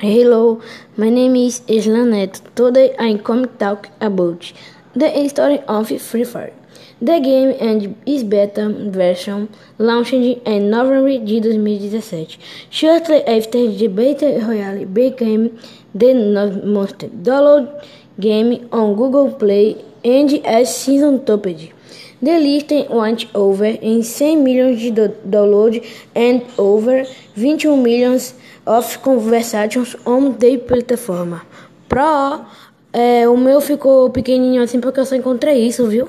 Hello, 0.00 0.62
my 0.96 1.10
name 1.10 1.34
is 1.34 1.58
Islan 1.62 2.10
Neto. 2.10 2.48
Today 2.54 2.94
I'm 3.00 3.18
come 3.18 3.48
talk 3.58 3.88
about 4.00 4.52
the 4.94 5.28
story 5.28 5.58
of 5.66 5.88
Free 6.00 6.22
Fire. 6.22 6.52
The 7.02 7.18
game 7.18 7.56
and 7.60 7.96
its 8.06 8.22
beta 8.22 8.68
version 8.92 9.48
launched 9.76 10.12
in 10.12 10.70
November 10.70 11.18
de 11.18 11.40
2017. 11.40 12.38
Shortly 12.70 13.24
after 13.26 13.66
the 13.66 13.88
battle 13.88 14.40
royale 14.42 14.84
became 14.84 15.58
the 15.92 16.14
most 16.64 16.98
downloaded 16.98 17.84
game 18.20 18.68
on 18.70 18.94
Google 18.94 19.32
Play 19.32 19.84
and 20.04 20.32
as 20.46 20.76
season 20.76 21.24
topped. 21.24 21.72
The 22.22 22.38
list 22.38 22.72
went 22.90 23.28
over 23.34 23.78
100 23.80 24.36
millions 24.36 24.90
de 24.90 25.08
downloads 25.24 25.84
and 26.14 26.42
over 26.56 27.04
21 27.36 27.82
millions 27.82 28.34
of 28.66 29.00
conversations 29.02 29.96
on 30.04 30.32
the 30.32 30.58
plataforma. 30.58 31.42
Pro, 31.88 32.44
é, 32.92 33.28
o 33.28 33.36
meu 33.36 33.60
ficou 33.60 34.10
pequenininho 34.10 34.62
assim 34.62 34.80
porque 34.80 35.00
eu 35.00 35.06
só 35.06 35.14
encontrei 35.14 35.66
isso, 35.66 35.86
viu? 35.86 36.08